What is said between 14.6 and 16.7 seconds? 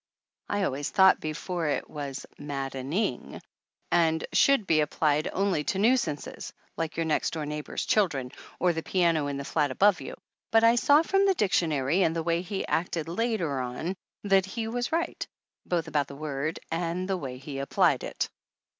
was right, both about the word